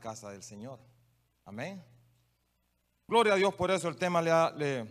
[0.00, 0.80] casa del Señor.
[1.44, 1.84] Amén.
[3.06, 4.86] Gloria a Dios por eso el tema de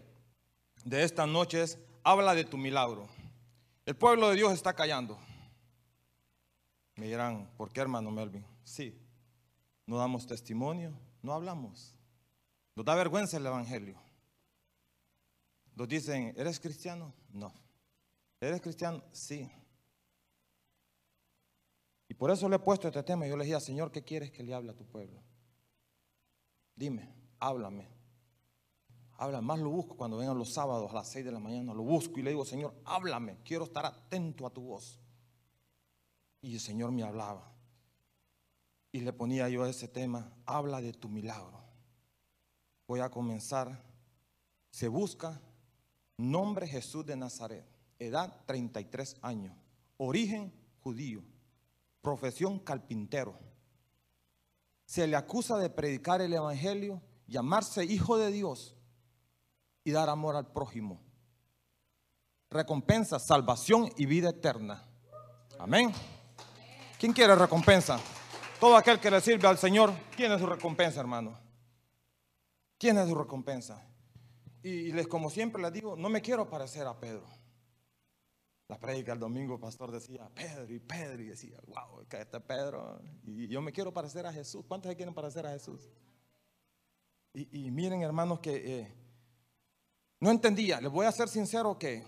[1.03, 3.07] esta noche es, habla de tu milagro.
[3.85, 5.17] El pueblo de Dios está callando.
[6.95, 8.45] Me dirán, ¿por qué hermano Melvin?
[8.63, 8.95] Sí,
[9.85, 11.95] no damos testimonio, no hablamos.
[12.75, 13.97] Nos da vergüenza el Evangelio.
[15.75, 17.13] Nos dicen, ¿eres cristiano?
[17.31, 17.53] No.
[18.41, 19.01] ¿Eres cristiano?
[19.11, 19.49] Sí.
[22.19, 23.25] Por eso le he puesto este tema.
[23.25, 25.23] Yo le dije, Señor, ¿qué quieres que le hable a tu pueblo?
[26.75, 27.87] Dime, háblame.
[29.13, 31.73] Habla, más lo busco cuando vengan los sábados a las 6 de la mañana.
[31.73, 33.37] Lo busco y le digo, Señor, háblame.
[33.45, 34.99] Quiero estar atento a tu voz.
[36.41, 37.53] Y el Señor me hablaba.
[38.91, 41.63] Y le ponía yo ese tema, habla de tu milagro.
[42.85, 43.81] Voy a comenzar.
[44.71, 45.41] Se busca
[46.17, 47.65] nombre Jesús de Nazaret,
[47.97, 49.55] edad 33 años,
[49.95, 50.51] origen
[50.81, 51.23] judío,
[52.09, 53.37] profesión carpintero.
[54.85, 58.75] Se le acusa de predicar el Evangelio, llamarse hijo de Dios
[59.83, 60.99] y dar amor al prójimo.
[62.49, 64.83] Recompensa, salvación y vida eterna.
[65.59, 65.93] Amén.
[66.99, 67.99] ¿Quién quiere recompensa?
[68.59, 71.37] Todo aquel que le sirve al Señor, ¿quién es su recompensa, hermano?
[72.79, 73.85] ¿Quién es su recompensa?
[74.63, 77.27] Y, les, como siempre les digo, no me quiero parecer a Pedro.
[78.69, 83.01] La predica el domingo, el pastor decía, Pedro y Pedro, y decía, wow, este Pedro.
[83.23, 84.63] Y yo me quiero parecer a Jesús.
[84.67, 85.89] ¿Cuántos se quieren parecer a Jesús?
[87.33, 88.93] Y, miren, hermanos, que eh,
[90.19, 90.79] no entendía.
[90.79, 92.03] Les voy a ser sincero que,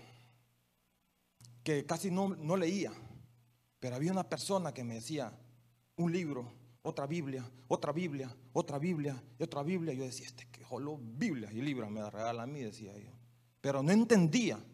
[1.64, 2.92] que casi no, no leía.
[3.80, 5.36] Pero había una persona que me decía,
[5.96, 9.94] un libro, otra Biblia, otra Biblia, otra Biblia, otra Biblia.
[9.94, 13.10] Yo decía, este que joló Biblia y libros me la regala a mí, decía yo.
[13.60, 14.64] Pero no entendía.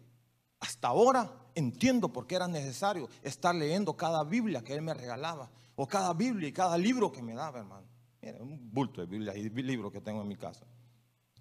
[0.61, 5.51] Hasta ahora entiendo por qué era necesario estar leyendo cada Biblia que él me regalaba,
[5.77, 7.87] o cada Biblia y cada libro que me daba, hermano.
[8.21, 10.67] Mira, un bulto de Biblia y libros que tengo en mi casa.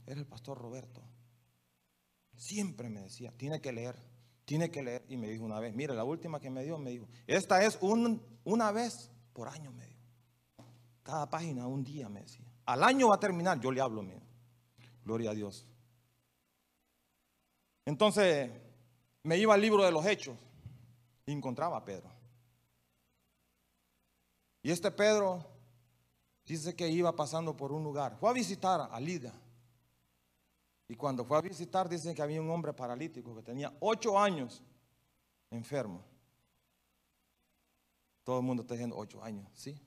[0.05, 1.01] Era el pastor Roberto.
[2.35, 3.95] Siempre me decía, tiene que leer,
[4.45, 5.03] tiene que leer.
[5.09, 7.79] Y me dijo una vez, mire, la última que me dio, me dijo, esta es
[8.43, 9.97] una vez por año, me dijo.
[11.01, 12.45] Cada página un día, me decía.
[12.65, 14.21] Al año va a terminar, yo le hablo, mío.
[15.03, 15.65] Gloria a Dios.
[17.85, 18.51] Entonces,
[19.27, 20.37] me iba al libro de los hechos
[21.25, 22.09] y encontraba a Pedro.
[24.63, 25.45] Y este Pedro
[26.45, 28.15] dice que iba pasando por un lugar.
[28.15, 29.33] Fue a visitar a Lida.
[30.87, 34.63] Y cuando fue a visitar, dicen que había un hombre paralítico que tenía ocho años
[35.51, 36.05] enfermo.
[38.23, 39.77] Todo el mundo está diciendo ocho años, ¿sí?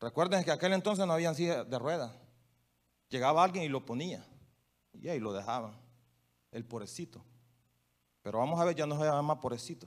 [0.00, 2.16] Recuerden que aquel entonces no habían silla de ruedas.
[3.10, 4.26] Llegaba alguien y lo ponía.
[4.94, 5.78] Y ahí lo dejaban.
[6.50, 7.22] El pobrecito.
[8.26, 9.86] Pero vamos a ver, ya no se llama pobrecito.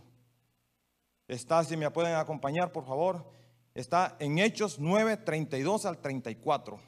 [1.27, 3.29] Está, si me pueden acompañar, por favor.
[3.75, 6.79] Está en Hechos 9, 32 al 34.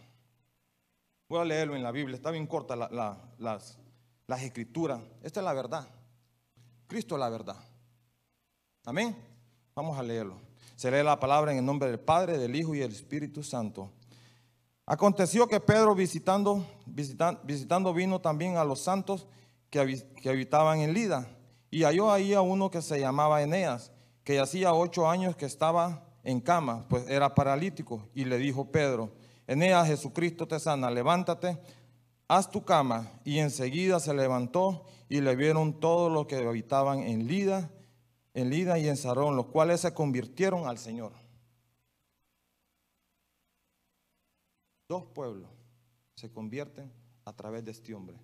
[1.27, 3.77] Voy a leerlo en la Biblia, está bien corta las,
[4.27, 5.01] las escrituras.
[5.23, 5.89] Esta es la verdad.
[6.87, 7.57] Cristo es la verdad.
[8.85, 9.13] Amén.
[9.75, 10.39] Vamos a leerlo.
[10.77, 13.91] Se lee la palabra en el nombre del Padre, del Hijo y del Espíritu Santo.
[14.85, 19.27] Aconteció que Pedro visitando, visitando, vino también a los santos
[19.69, 21.27] que, que habitaban en Lida
[21.71, 23.93] y halló ahí a uno que se llamaba Eneas,
[24.25, 28.09] que hacía ocho años que estaba en cama, pues era paralítico.
[28.13, 29.13] Y le dijo Pedro,
[29.47, 31.57] Eneas, Jesucristo te sana, levántate,
[32.27, 33.09] haz tu cama.
[33.23, 37.71] Y enseguida se levantó y le vieron todos los que habitaban en Lida,
[38.33, 41.13] en Lida y en Sarón, los cuales se convirtieron al Señor.
[44.89, 45.49] Dos pueblos
[46.15, 46.91] se convierten
[47.23, 48.17] a través de este hombre,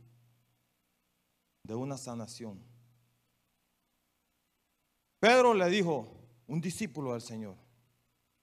[1.63, 2.76] de una sanación.
[5.19, 6.07] Pedro le dijo,
[6.47, 7.55] un discípulo del Señor,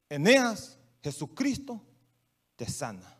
[0.08, 1.80] Eneas, Jesucristo
[2.56, 3.18] te sana.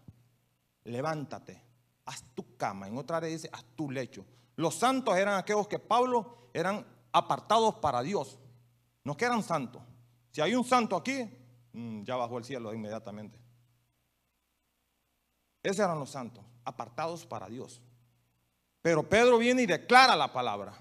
[0.84, 1.62] Levántate,
[2.04, 2.86] haz tu cama.
[2.86, 4.24] En otra área dice, haz tu lecho.
[4.56, 8.38] Los santos eran aquellos que Pablo eran apartados para Dios.
[9.02, 9.82] No que eran santos.
[10.30, 11.28] Si hay un santo aquí,
[11.72, 13.38] mm, ya bajó el cielo inmediatamente.
[15.62, 17.80] Esos eran los santos, apartados para Dios.
[18.82, 20.74] Pero Pedro viene y declara la palabra.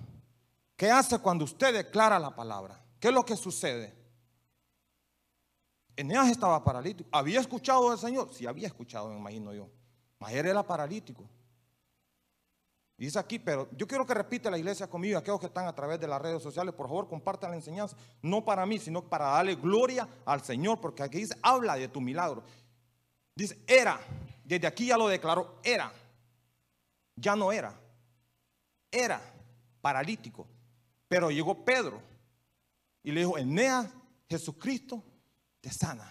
[0.83, 2.77] ¿Qué hace cuando usted declara la palabra?
[2.99, 3.95] ¿Qué es lo que sucede?
[5.95, 7.09] Eneas estaba paralítico.
[7.13, 8.33] ¿Había escuchado al Señor?
[8.33, 9.69] Sí, había escuchado, me imagino yo.
[10.29, 11.23] Él era paralítico.
[12.97, 16.01] dice aquí, pero yo quiero que repite la iglesia conmigo, aquellos que están a través
[16.01, 19.55] de las redes sociales, por favor, compartan la enseñanza, no para mí, sino para darle
[19.55, 22.43] gloria al Señor, porque aquí dice, habla de tu milagro.
[23.33, 24.01] Dice, era,
[24.43, 25.93] desde aquí ya lo declaró, era,
[27.15, 27.73] ya no era,
[28.91, 29.21] era
[29.79, 30.45] paralítico,
[31.13, 32.01] pero llegó Pedro
[33.03, 33.87] y le dijo, Eneas,
[34.27, 35.03] Jesucristo
[35.61, 36.09] te sana.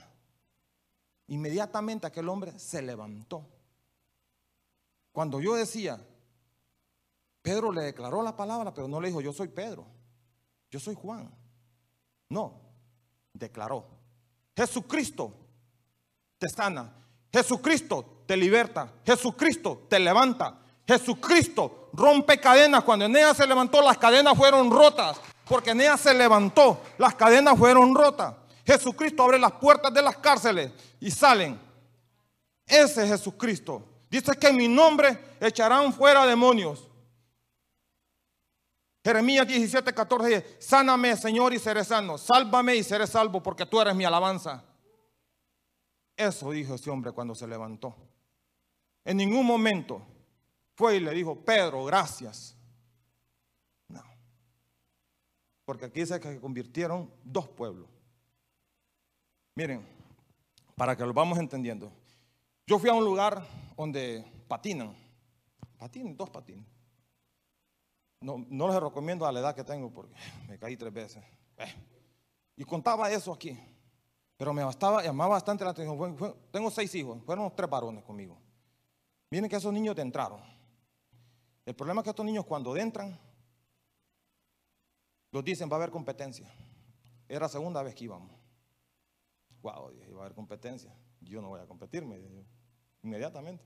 [1.27, 3.45] Inmediatamente aquel hombre se levantó.
[5.11, 6.01] Cuando yo decía,
[7.43, 9.89] Pedro le declaró la palabra, pero no le dijo, yo soy Pedro,
[10.71, 11.35] yo soy Juan.
[12.29, 12.61] No,
[13.33, 13.85] declaró,
[14.57, 15.35] Jesucristo
[16.39, 16.95] te sana,
[17.33, 22.85] Jesucristo te liberta, Jesucristo te levanta, Jesucristo rompe cadenas.
[22.85, 27.95] Cuando Eneas se levantó, las cadenas fueron rotas, porque Eneas se levantó, las cadenas fueron
[27.95, 28.35] rotas.
[28.65, 31.59] Jesucristo abre las puertas de las cárceles y salen.
[32.67, 33.85] Ese es Jesucristo.
[34.09, 36.89] Dice que en mi nombre echarán fuera demonios.
[39.05, 43.81] Jeremías 17, 14 dice, sáname Señor y seré sano, sálvame y seré salvo porque tú
[43.81, 44.63] eres mi alabanza.
[46.17, 47.97] Eso dijo ese hombre cuando se levantó.
[49.05, 50.03] En ningún momento
[50.75, 52.57] fue y le dijo, Pedro, gracias.
[53.89, 54.03] No.
[55.65, 57.89] Porque aquí dice que se convirtieron dos pueblos.
[59.55, 59.87] Miren,
[60.77, 61.93] para que lo vamos entendiendo.
[62.67, 63.47] Yo fui a un lugar
[63.77, 64.95] donde patinan.
[65.79, 66.67] Patinan, dos patines.
[68.21, 70.15] No, no les recomiendo a la edad que tengo porque
[70.49, 71.23] me caí tres veces.
[71.59, 71.75] Eh.
[72.57, 73.59] Y contaba eso aquí.
[74.37, 76.37] Pero me bastaba, llamaba bastante la atención.
[76.51, 78.39] tengo seis hijos, fueron tres varones conmigo.
[79.31, 80.41] Miren que esos niños entraron.
[81.65, 83.19] El problema es que estos niños cuando entran,
[85.31, 86.53] los dicen va a haber competencia.
[87.29, 88.31] Era la segunda vez que íbamos.
[89.63, 90.95] Wow, va a haber competencia.
[91.21, 92.21] Yo no voy a competirme
[93.03, 93.65] inmediatamente.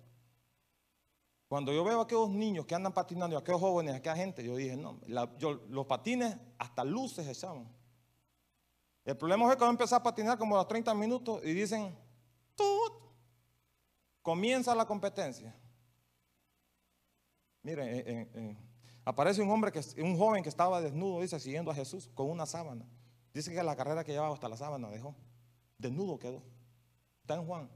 [1.48, 4.44] Cuando yo veo a aquellos niños que andan patinando, a aquellos jóvenes, a aquella gente,
[4.44, 7.68] yo dije, no, los patines hasta luces echaban.
[9.04, 11.96] El problema es que empecé a patinar como a los 30 minutos y dicen,
[12.56, 12.92] ¡Tut!
[14.22, 15.54] comienza la competencia.
[17.66, 18.56] Miren, eh, eh, eh,
[19.04, 22.46] aparece un hombre, que, un joven que estaba desnudo, dice, siguiendo a Jesús con una
[22.46, 22.86] sábana.
[23.34, 25.16] Dice que la carrera que llevaba hasta la sábana dejó.
[25.76, 26.44] Desnudo quedó.
[27.22, 27.68] Está en Juan.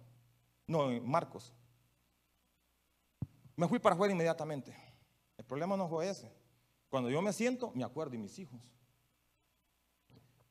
[0.68, 1.52] No, en Marcos.
[3.56, 4.72] Me fui para afuera inmediatamente.
[5.36, 6.32] El problema no fue ese.
[6.88, 8.60] Cuando yo me siento, me acuerdo, y mis hijos.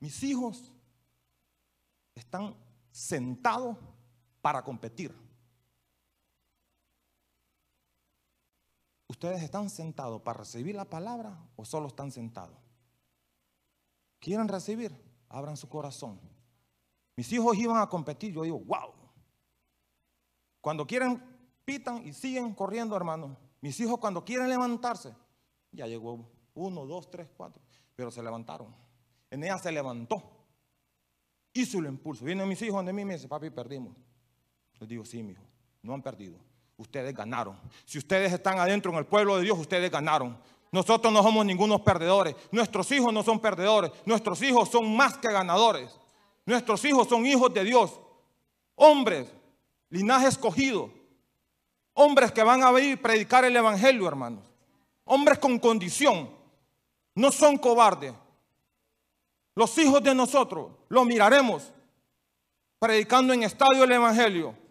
[0.02, 0.74] Mis hijos
[2.14, 2.58] están
[2.92, 3.78] sentados
[4.42, 5.16] para competir.
[9.20, 12.56] ¿Ustedes están sentados para recibir la palabra o solo están sentados?
[14.18, 14.94] ¿Quieren recibir?
[15.28, 16.22] Abran su corazón.
[17.18, 18.94] Mis hijos iban a competir, yo digo, wow.
[20.62, 21.22] Cuando quieren,
[21.66, 23.36] pitan y siguen corriendo, hermano.
[23.60, 25.14] Mis hijos cuando quieren levantarse,
[25.74, 27.62] ya llegó uno, dos, tres, cuatro,
[27.98, 28.74] pero se levantaron.
[29.30, 30.24] En ella se levantó,
[31.52, 32.24] hizo el impulso.
[32.24, 33.98] Vienen mis hijos de mí y me dicen, papi, perdimos.
[34.80, 35.44] Les digo, sí, mi hijo,
[35.82, 36.40] no han perdido.
[36.80, 37.60] Ustedes ganaron.
[37.84, 40.38] Si ustedes están adentro en el pueblo de Dios, ustedes ganaron.
[40.72, 42.38] Nosotros no somos ningunos perdedores.
[42.52, 43.92] Nuestros hijos no son perdedores.
[44.06, 46.00] Nuestros hijos son más que ganadores.
[46.46, 48.00] Nuestros hijos son hijos de Dios.
[48.76, 49.28] Hombres,
[49.90, 50.90] linaje escogido.
[51.96, 54.46] Hombres que van a venir a predicar el Evangelio, hermanos.
[55.04, 56.30] Hombres con condición.
[57.14, 58.14] No son cobardes.
[59.54, 61.74] Los hijos de nosotros los miraremos
[62.80, 64.69] predicando en estadio el Evangelio.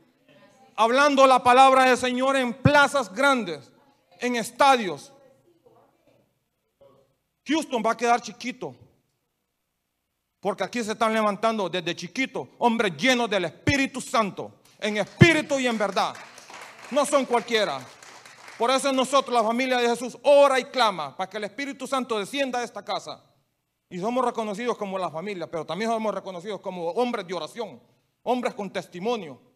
[0.81, 3.73] Hablando la palabra del Señor en plazas grandes,
[4.21, 5.13] en estadios.
[7.45, 8.77] Houston va a quedar chiquito
[10.39, 15.67] porque aquí se están levantando desde chiquitos hombres llenos del Espíritu Santo, en espíritu y
[15.67, 16.15] en verdad.
[16.93, 17.85] No son cualquiera.
[18.57, 22.21] Por eso nosotros, la familia de Jesús, ora y clama para que el Espíritu Santo
[22.21, 23.21] descienda a esta casa.
[23.91, 27.83] Y somos reconocidos como la familia, pero también somos reconocidos como hombres de oración,
[28.23, 29.48] hombres con testimonio.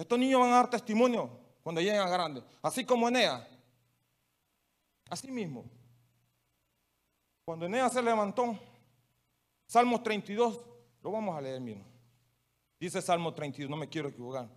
[0.00, 1.28] Estos niños van a dar testimonio
[1.62, 3.46] cuando lleguen a grandes, así como Enea.
[5.10, 5.66] Así mismo.
[7.44, 8.58] Cuando Enea se levantó,
[9.66, 10.58] Salmos 32,
[11.02, 11.84] lo vamos a leer mismo.
[12.78, 14.48] Dice Salmo 32, no me quiero equivocar.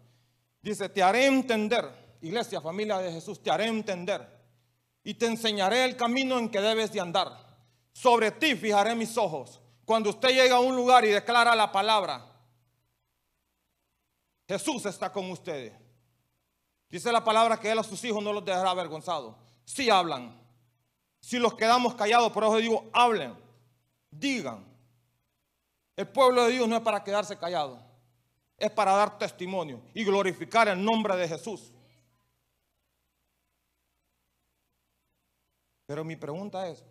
[0.61, 4.25] Dice, te haré entender, iglesia, familia de Jesús, te haré entender
[5.03, 7.57] y te enseñaré el camino en que debes de andar.
[7.91, 9.59] Sobre ti fijaré mis ojos.
[9.83, 12.32] Cuando usted llega a un lugar y declara la palabra,
[14.47, 15.73] Jesús está con ustedes.
[16.89, 19.35] Dice la palabra que Él a sus hijos no los dejará avergonzados.
[19.65, 20.39] Si hablan,
[21.19, 23.35] si los quedamos callados, por eso digo, hablen,
[24.11, 24.65] digan.
[25.95, 27.79] El pueblo de Dios no es para quedarse callado,
[28.57, 31.71] es para dar testimonio y glorificar el nombre de Jesús.
[35.85, 36.83] Pero mi pregunta es,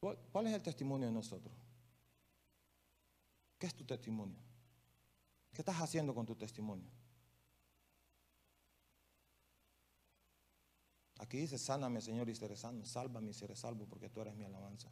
[0.00, 1.54] ¿cuál es el testimonio de nosotros?
[3.58, 4.47] ¿Qué es tu testimonio?
[5.58, 6.88] ¿Qué estás haciendo con tu testimonio?
[11.18, 14.44] Aquí dice, sáname Señor y seré sano, sálvame y seré salvo porque tú eres mi
[14.44, 14.88] alabanza.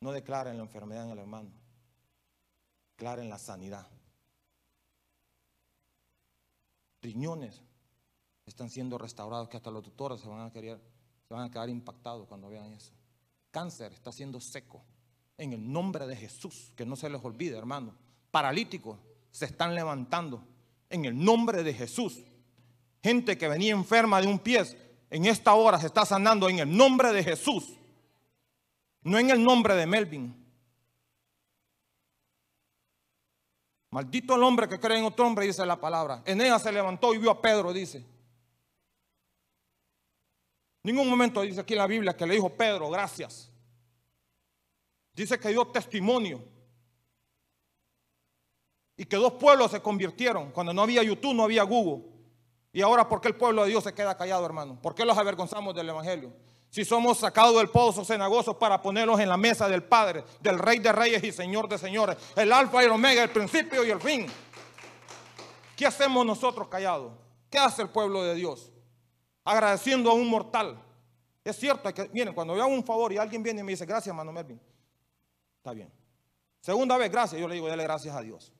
[0.00, 1.50] No declaren la enfermedad en el hermano.
[2.96, 3.88] clara en la sanidad.
[7.00, 7.62] Riñones
[8.44, 10.78] están siendo restaurados que hasta los doctores se van a querer,
[11.26, 12.92] se van a quedar impactados cuando vean eso.
[13.50, 14.84] Cáncer está siendo seco.
[15.38, 17.96] En el nombre de Jesús, que no se les olvide, hermano.
[18.30, 18.98] Paralíticos
[19.34, 20.46] se están levantando.
[20.88, 22.22] En el nombre de Jesús.
[23.02, 24.62] Gente que venía enferma de un pie,
[25.10, 27.74] en esta hora se está sanando en el nombre de Jesús.
[29.02, 30.40] No en el nombre de Melvin.
[33.90, 36.22] Maldito el hombre que cree en otro hombre, dice la palabra.
[36.24, 38.06] Eneas se levantó y vio a Pedro, dice.
[40.84, 43.50] Ningún momento dice aquí en la Biblia que le dijo Pedro, gracias.
[45.12, 46.53] Dice que dio testimonio.
[48.96, 50.50] Y que dos pueblos se convirtieron.
[50.52, 52.04] Cuando no había YouTube, no había Google.
[52.72, 54.80] Y ahora, ¿por qué el pueblo de Dios se queda callado, hermano?
[54.80, 56.32] ¿Por qué los avergonzamos del Evangelio?
[56.70, 60.80] Si somos sacados del pozo cenagoso para ponerlos en la mesa del Padre, del Rey
[60.80, 64.00] de Reyes y Señor de Señores, el Alfa y el Omega, el principio y el
[64.00, 64.26] fin.
[65.76, 67.12] ¿Qué hacemos nosotros callados?
[67.48, 68.72] ¿Qué hace el pueblo de Dios?
[69.44, 70.82] Agradeciendo a un mortal.
[71.44, 73.84] Es cierto que, miren, cuando yo hago un favor y alguien viene y me dice,
[73.84, 74.60] gracias, hermano Melvin,
[75.58, 75.92] está bien.
[76.60, 78.53] Segunda vez, gracias, yo le digo, dale gracias a Dios.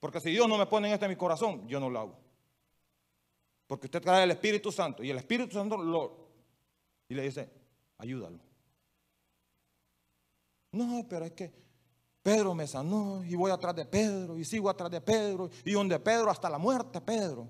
[0.00, 2.18] Porque si Dios no me pone en este mi corazón, yo no lo hago.
[3.66, 6.28] Porque usted trae el Espíritu Santo y el Espíritu Santo lo...
[7.08, 7.50] Y le dice,
[7.98, 8.40] ayúdalo.
[10.72, 11.52] No, pero es que
[12.22, 15.98] Pedro me sanó y voy atrás de Pedro y sigo atrás de Pedro y donde
[15.98, 17.48] Pedro hasta la muerte, Pedro.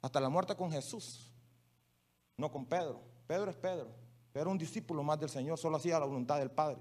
[0.00, 1.32] Hasta la muerte con Jesús.
[2.36, 3.02] No con Pedro.
[3.26, 3.88] Pedro es Pedro.
[4.32, 6.78] Era un discípulo más del Señor, solo hacía la voluntad del Padre.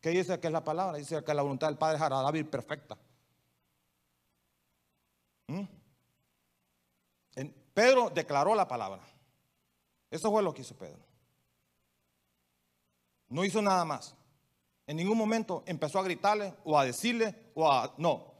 [0.00, 0.96] ¿Qué dice que es la palabra?
[0.96, 2.96] Dice que la voluntad del Padre es agradable y perfecta.
[7.74, 9.02] Pedro declaró la palabra.
[10.10, 10.98] Eso fue lo que hizo Pedro.
[13.28, 14.14] No hizo nada más.
[14.86, 17.94] En ningún momento empezó a gritarle o a decirle o a...
[17.96, 18.34] No.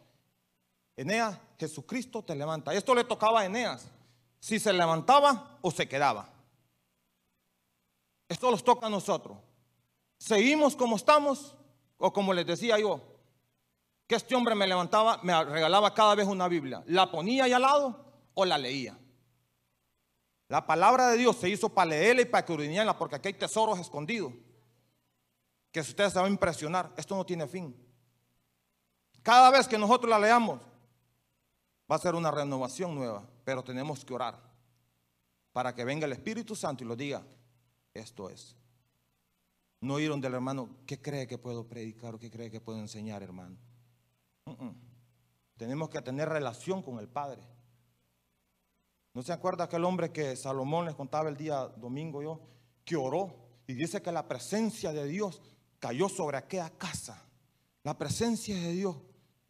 [0.96, 2.74] Eneas, Jesucristo te levanta.
[2.74, 3.88] Esto le tocaba a Eneas.
[4.40, 6.28] Si se levantaba o se quedaba.
[8.28, 9.38] Esto nos toca a nosotros.
[10.18, 11.56] Seguimos como estamos
[11.98, 13.00] o como les decía yo,
[14.06, 16.82] que este hombre me levantaba, me regalaba cada vez una Biblia.
[16.86, 18.98] La ponía ahí al lado o la leía.
[20.50, 23.78] La palabra de Dios se hizo para leerla y para escudriñarla, porque aquí hay tesoros
[23.78, 24.32] escondidos.
[25.70, 27.72] Que si ustedes se van a impresionar, esto no tiene fin.
[29.22, 30.60] Cada vez que nosotros la leamos,
[31.88, 34.40] va a ser una renovación nueva, pero tenemos que orar
[35.52, 37.24] para que venga el Espíritu Santo y lo diga,
[37.94, 38.56] esto es.
[39.80, 42.80] No ir donde el hermano, ¿qué cree que puedo predicar o qué cree que puedo
[42.80, 43.56] enseñar, hermano?
[45.56, 47.40] Tenemos que tener relación con el Padre.
[49.12, 52.40] ¿No se acuerda aquel hombre que Salomón les contaba el día domingo yo?
[52.84, 53.34] Que oró
[53.66, 55.42] y dice que la presencia de Dios
[55.78, 57.26] cayó sobre aquella casa.
[57.82, 58.96] La presencia de Dios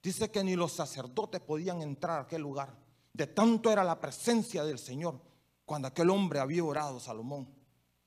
[0.03, 2.75] dice que ni los sacerdotes podían entrar a aquel lugar.
[3.13, 5.21] De tanto era la presencia del Señor
[5.67, 7.49] cuando aquel hombre había orado Salomón.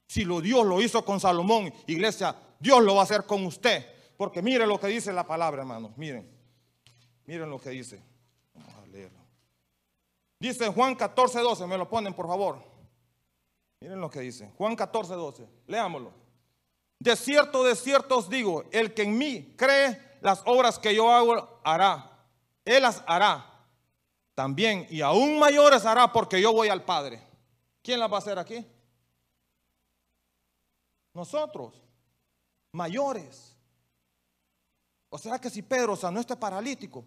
[0.07, 3.86] Si lo Dios lo hizo con Salomón, iglesia, Dios lo va a hacer con usted.
[4.17, 5.91] Porque mire lo que dice la palabra, hermanos.
[5.98, 6.29] Miren,
[7.25, 8.01] miren lo que dice.
[10.43, 12.62] Dice Juan 14, 12, me lo ponen por favor.
[13.79, 14.51] Miren lo que dice.
[14.57, 15.47] Juan 14, 12.
[15.67, 16.12] Leámoslo.
[17.00, 21.09] De cierto, de cierto os digo, el que en mí cree las obras que yo
[21.09, 22.27] hago, hará.
[22.65, 23.65] Él las hará
[24.35, 27.25] también y aún mayores hará porque yo voy al Padre.
[27.81, 28.67] ¿Quién las va a hacer aquí?
[31.13, 31.81] Nosotros,
[32.73, 33.55] mayores.
[35.07, 37.05] O sea que si Pedro sanó este paralítico,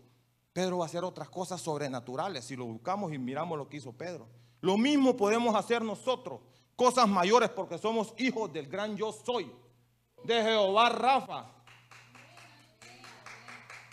[0.56, 3.92] Pedro va a hacer otras cosas sobrenaturales si lo buscamos y miramos lo que hizo
[3.92, 4.26] Pedro.
[4.62, 6.40] Lo mismo podemos hacer nosotros,
[6.74, 9.52] cosas mayores porque somos hijos del gran yo soy,
[10.24, 11.52] de Jehová Rafa.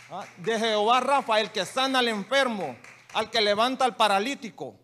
[0.10, 2.78] Ah, de Jehová Rafa, el que sana al enfermo,
[3.14, 4.80] al que levanta al paralítico,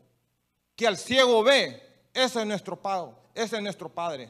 [0.76, 2.10] que al ciego ve.
[2.14, 4.30] Ese es nuestro Padre, ese es nuestro Padre.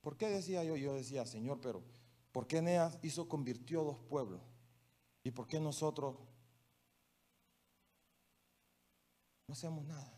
[0.00, 0.74] ¿Por qué decía yo?
[0.76, 1.82] Yo decía, Señor, pero
[2.32, 4.40] ¿Por qué Eneas hizo, convirtió dos pueblos?
[5.22, 6.16] ¿Y por qué nosotros
[9.46, 10.12] no hacemos nada?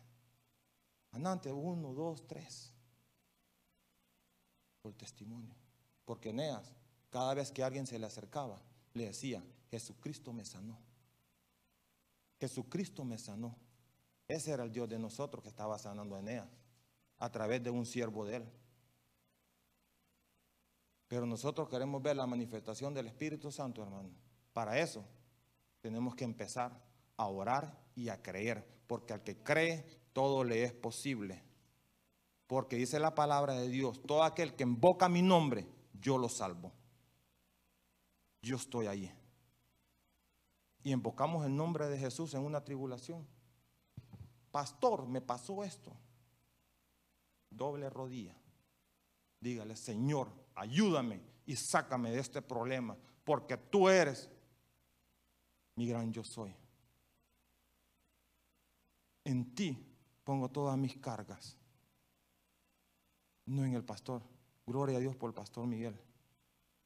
[1.11, 2.71] Anante, uno, dos, tres.
[4.81, 5.55] Por testimonio.
[6.05, 6.73] Porque Eneas,
[7.09, 8.61] cada vez que alguien se le acercaba,
[8.93, 10.79] le decía, Jesucristo me sanó.
[12.39, 13.55] Jesucristo me sanó.
[14.27, 16.49] Ese era el Dios de nosotros que estaba sanando a Eneas
[17.17, 18.51] a través de un siervo de él.
[21.13, 24.09] Pero nosotros queremos ver la manifestación del Espíritu Santo, hermano.
[24.51, 25.05] Para eso
[25.79, 26.71] tenemos que empezar
[27.17, 31.43] a orar y a creer, porque al que cree todo le es posible.
[32.47, 35.67] Porque dice la palabra de Dios, todo aquel que invoca mi nombre,
[36.01, 36.71] yo lo salvo.
[38.41, 39.15] yo estoy ahí.
[40.81, 43.23] Y invocamos el nombre de Jesús en una tribulación.
[44.51, 45.95] Pastor, me pasó esto.
[47.51, 48.35] Doble rodilla.
[49.39, 54.29] Dígale, Señor, ayúdame y sácame de este problema, porque tú eres
[55.75, 56.55] mi gran yo soy.
[59.23, 59.77] En ti
[60.23, 61.57] pongo todas mis cargas,
[63.45, 64.21] no en el pastor.
[64.65, 65.99] Gloria a Dios por el pastor Miguel.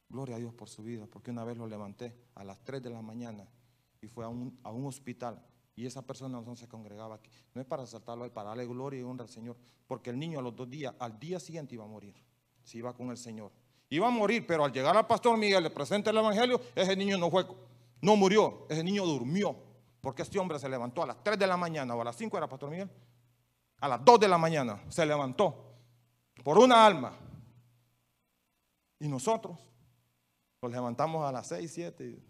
[0.09, 2.89] Gloria a Dios por su vida, porque una vez lo levanté a las 3 de
[2.89, 3.47] la mañana
[4.01, 5.43] y fue a un, hospital.
[5.75, 7.29] Y esa persona no se congregaba aquí.
[7.53, 9.57] No es para saltarlo, para darle gloria y honra al Señor.
[9.86, 12.15] Porque el niño a los dos días, al día siguiente iba a morir.
[12.67, 13.50] Si iba con el Señor.
[13.89, 17.17] Iba a morir, pero al llegar al pastor Miguel, le presenta el Evangelio, ese niño
[17.17, 17.47] no fue,
[18.01, 19.55] no murió, ese niño durmió.
[20.01, 22.38] Porque este hombre se levantó a las 3 de la mañana o a las 5
[22.38, 22.89] era pastor Miguel.
[23.79, 25.77] A las 2 de la mañana se levantó
[26.43, 27.13] por una alma.
[29.00, 29.57] Y nosotros
[30.62, 32.21] nos levantamos a las 6, 7,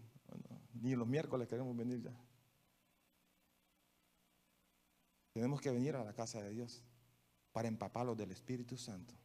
[0.75, 2.13] ni los miércoles queremos venir ya.
[5.33, 6.83] Tenemos que venir a la casa de Dios
[7.51, 9.15] para empaparlos del Espíritu Santo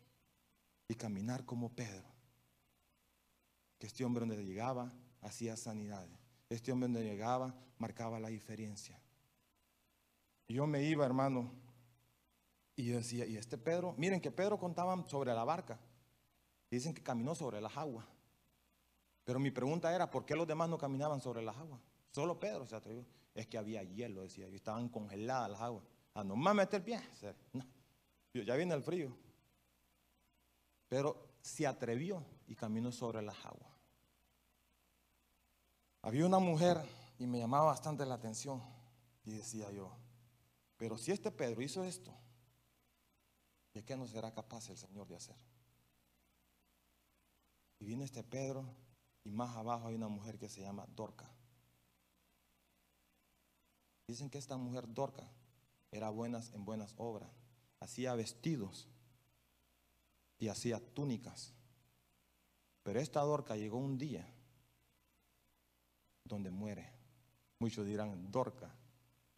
[0.93, 2.07] y caminar como Pedro.
[3.79, 6.19] Que este hombre donde llegaba hacía sanidades.
[6.49, 9.01] Este hombre donde llegaba marcaba la diferencia.
[10.49, 11.51] Yo me iba, hermano,
[12.77, 15.81] y yo decía, y este Pedro, miren que Pedro contaba sobre la barca.
[16.71, 18.07] Dicen que caminó sobre las aguas.
[19.25, 21.81] Pero mi pregunta era, ¿por qué los demás no caminaban sobre las aguas?
[22.11, 23.07] Solo Pedro se atrevió.
[23.35, 25.85] Es que había hielo, decía yo, estaban congeladas las aguas.
[26.15, 27.01] A nomás meter pie.
[27.55, 27.65] No.
[28.35, 29.17] Ya viene el frío.
[30.93, 33.73] Pero se atrevió y caminó sobre las aguas.
[36.03, 36.77] Había una mujer
[37.19, 38.63] y me llamaba bastante la atención.
[39.25, 39.97] Y decía yo,
[40.77, 42.15] pero si este Pedro hizo esto,
[43.73, 45.39] ¿de qué no será capaz el Señor de hacer?
[47.79, 48.69] Y viene este Pedro
[49.25, 51.35] y más abajo hay una mujer que se llama Dorca.
[54.07, 55.27] Dicen que esta mujer Dorca
[55.90, 57.31] era buena en buenas obras,
[57.81, 58.91] hacía vestidos
[60.42, 61.55] y hacía túnicas.
[62.83, 64.26] Pero esta Dorca llegó un día
[66.24, 66.90] donde muere.
[67.61, 68.74] Muchos dirán, Dorca.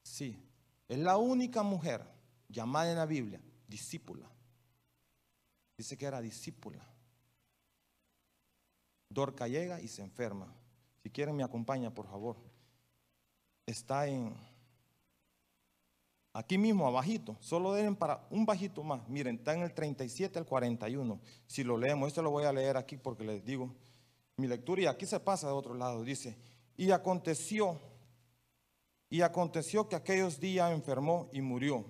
[0.02, 0.42] Sí,
[0.88, 2.02] es la única mujer
[2.48, 3.38] llamada en la Biblia
[3.68, 4.26] discípula.
[5.76, 6.82] Dice que era discípula.
[9.10, 10.54] Dorca llega y se enferma.
[11.02, 12.38] Si quieren me acompaña, por favor.
[13.66, 14.34] Está en
[16.35, 19.09] aquí mismo abajito, solo deben para un bajito más.
[19.09, 21.18] Miren, está en el 37 al 41.
[21.47, 23.75] Si lo leemos, esto lo voy a leer aquí porque les digo
[24.37, 26.05] mi lectura y aquí se pasa de otro lado.
[26.05, 26.37] Dice,
[26.77, 27.81] "Y aconteció
[29.14, 31.85] y aconteció que aquellos días enfermó y murió.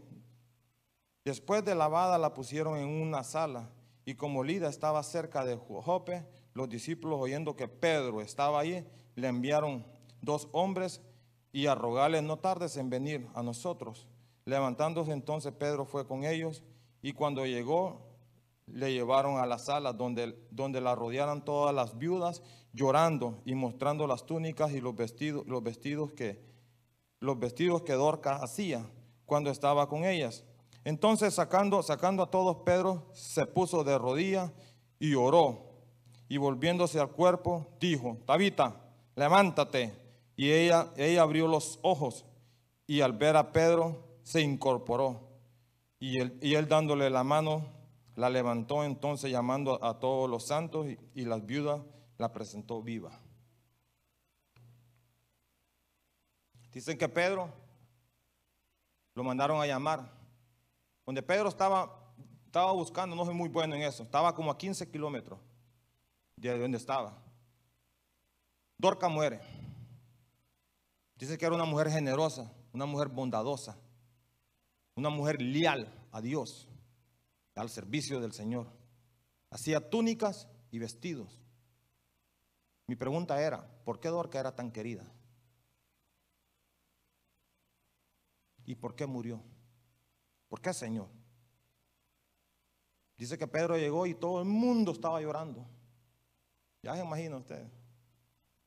[1.25, 3.71] Después de lavada la pusieron en una sala
[4.05, 9.29] y como Lida estaba cerca de Jope, los discípulos oyendo que Pedro estaba allí, le
[9.29, 9.87] enviaron
[10.21, 11.01] dos hombres
[11.51, 14.07] y a rogarle no tardes en venir a nosotros.
[14.47, 16.63] Levantándose entonces Pedro fue con ellos
[17.01, 18.03] y cuando llegó
[18.67, 24.07] le llevaron a la sala donde, donde la rodearon todas las viudas llorando y mostrando
[24.07, 26.43] las túnicas y los vestidos, los vestidos que
[27.21, 28.87] los vestidos que Dorca hacía
[29.25, 30.45] cuando estaba con ellas.
[30.85, 34.53] Entonces sacando, sacando a todos Pedro se puso de rodillas
[34.99, 35.75] y oró
[36.29, 38.81] y volviéndose al cuerpo, dijo, Tabita,
[39.15, 39.95] levántate.
[40.37, 42.25] Y ella, ella abrió los ojos
[42.87, 45.21] y al ver a Pedro se incorporó.
[46.01, 47.65] Y él, y él dándole la mano,
[48.17, 51.83] la levantó entonces llamando a, todos los santos y, las viudas
[52.19, 53.21] la presentó viva.
[56.73, 57.53] Dicen que Pedro
[59.15, 60.13] lo mandaron a llamar.
[61.07, 62.13] Donde Pedro estaba,
[62.47, 65.39] estaba buscando, no soy muy bueno en eso, estaba como a 15 kilómetros
[66.37, 67.23] de donde estaba.
[68.79, 69.41] Dorca muere.
[71.17, 73.79] Dice que era una mujer generosa, una mujer bondadosa,
[74.95, 76.69] una mujer leal a Dios,
[77.55, 78.69] al servicio del Señor.
[79.51, 81.41] Hacía túnicas y vestidos.
[82.87, 85.05] Mi pregunta era, ¿por qué Dorca era tan querida?
[88.67, 89.43] ¿Y por qué murió?
[90.49, 91.09] ¿Por qué, Señor?
[93.17, 95.67] Dice que Pedro llegó y todo el mundo estaba llorando.
[96.83, 97.67] Ya se imagina usted.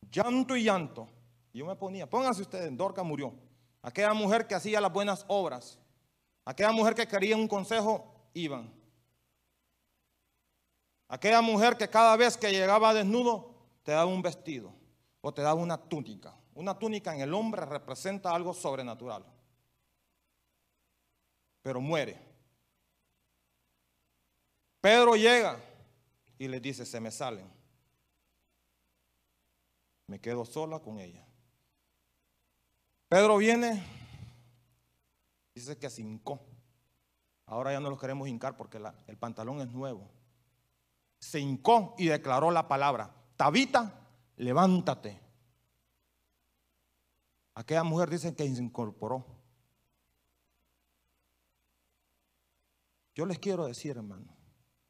[0.10, 1.10] Llanto y llanto.
[1.52, 3.34] Y yo me ponía, pónganse ustedes, Dorca murió.
[3.82, 5.80] Aquella mujer que hacía las buenas obras.
[6.48, 8.74] Aquella mujer que quería un consejo, iban.
[11.10, 14.74] Aquella mujer que cada vez que llegaba desnudo, te daba un vestido
[15.20, 16.34] o te daba una túnica.
[16.56, 19.26] Una túnica en el hombre representa algo sobrenatural.
[21.62, 22.18] Pero muere.
[24.80, 25.60] Pedro llega
[26.40, 27.52] y le dice, se me salen.
[30.08, 31.28] Me quedo sola con ella.
[33.10, 33.97] Pedro viene,
[35.58, 36.40] dice que se hincó.
[37.46, 40.10] Ahora ya no lo queremos hincar porque el pantalón es nuevo.
[41.20, 45.20] Se hincó y declaró la palabra, Tabita, levántate.
[47.56, 49.26] Aquella mujer dice que se incorporó.
[53.16, 54.36] Yo les quiero decir, hermano,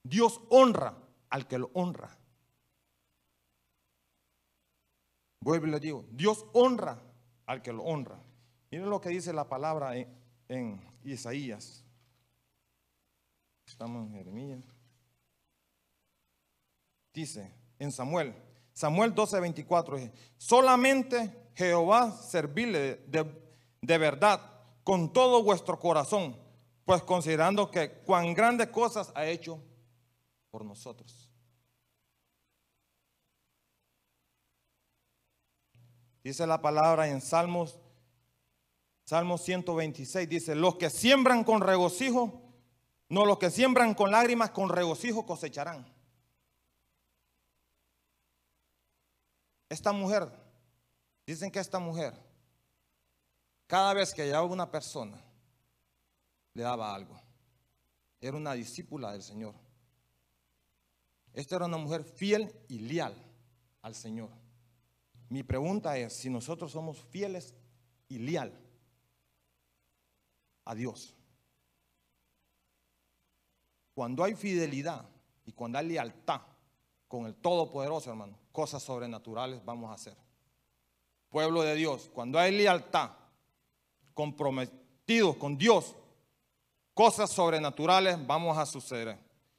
[0.04, 0.98] Dios honra
[1.30, 2.18] al que lo honra.
[5.40, 7.02] Vuelvo y les digo, Dios honra
[7.46, 8.22] al que lo honra.
[8.70, 10.27] Miren lo que dice la palabra en,
[11.04, 11.84] Isaías.
[13.66, 14.64] Estamos en Jeremías.
[17.14, 18.34] Dice en Samuel,
[18.74, 23.26] Samuel 12, 24, dice, solamente Jehová servirle de,
[23.82, 24.40] de verdad
[24.84, 26.38] con todo vuestro corazón,
[26.86, 29.60] pues considerando que cuán grandes cosas ha hecho
[30.52, 31.30] por nosotros.
[36.24, 37.80] Dice la palabra en Salmos,
[39.08, 42.42] Salmos 126, dice, los que siembran con regocijo,
[43.08, 45.88] no los que siembran con lágrimas, con regocijo cosecharán.
[49.70, 50.30] Esta mujer,
[51.26, 52.22] dicen que esta mujer,
[53.66, 55.24] cada vez que llegaba una persona,
[56.54, 57.18] le daba algo.
[58.20, 59.56] Era una discípula del Señor.
[61.32, 63.16] Esta era una mujer fiel y leal
[63.84, 64.32] al Señor.
[65.30, 67.56] Mi pregunta es si nosotros somos fieles
[68.10, 68.67] y leal
[70.68, 71.14] a Dios.
[73.94, 75.08] Cuando hay fidelidad
[75.46, 76.42] y cuando hay lealtad
[77.08, 80.16] con el Todopoderoso, hermano, cosas sobrenaturales vamos a hacer.
[81.30, 83.12] Pueblo de Dios, cuando hay lealtad,
[84.14, 85.96] comprometidos con Dios,
[86.94, 89.18] cosas sobrenaturales vamos a suceder.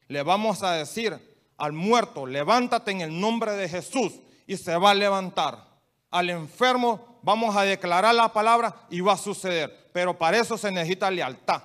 [0.09, 1.19] Le vamos a decir
[1.57, 5.67] al muerto, levántate en el nombre de Jesús y se va a levantar.
[6.11, 9.88] Al enfermo vamos a declarar la palabra y va a suceder.
[9.99, 11.61] Pero para eso se necesita lealtad.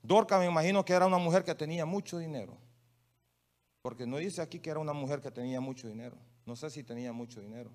[0.00, 2.56] Dorca me imagino que era una mujer que tenía mucho dinero.
[3.82, 6.16] Porque no dice aquí que era una mujer que tenía mucho dinero.
[6.46, 7.72] No sé si tenía mucho dinero.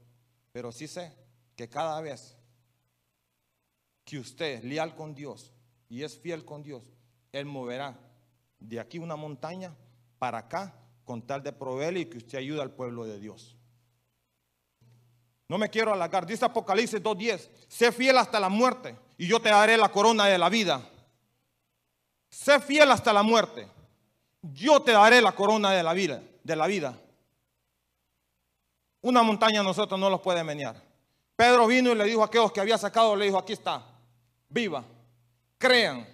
[0.53, 1.11] Pero sí sé
[1.57, 2.37] que cada vez
[4.05, 5.51] que usted es leal con Dios
[5.89, 6.93] y es fiel con Dios,
[7.33, 7.99] Él moverá
[8.57, 9.75] de aquí una montaña
[10.17, 13.54] para acá con tal de proveerle y que usted ayude al pueblo de Dios.
[15.47, 16.25] No me quiero alargar.
[16.25, 20.37] Dice Apocalipsis 2.10, sé fiel hasta la muerte y yo te daré la corona de
[20.37, 20.81] la vida.
[22.29, 23.67] Sé fiel hasta la muerte.
[24.41, 25.93] Yo te daré la corona de la
[26.67, 26.99] vida.
[29.01, 30.81] Una montaña nosotros no los puede menear.
[31.35, 33.85] Pedro vino y le dijo a aquellos que había sacado, le dijo, aquí está,
[34.49, 34.83] viva,
[35.57, 36.07] crean,